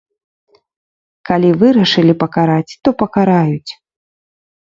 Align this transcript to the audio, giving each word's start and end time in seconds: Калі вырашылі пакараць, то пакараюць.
Калі 1.29 1.49
вырашылі 1.63 2.13
пакараць, 2.25 2.77
то 2.83 2.89
пакараюць. 3.03 3.71